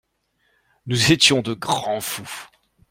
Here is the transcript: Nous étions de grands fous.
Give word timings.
Nous 0.87 1.11
étions 1.11 1.43
de 1.43 1.53
grands 1.53 2.01
fous. 2.01 2.49